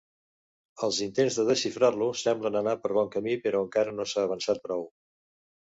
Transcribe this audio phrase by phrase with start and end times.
[0.87, 4.89] Els intents de desxifrar-lo semblen anar per bon camí però encara no s'ha avançat prou.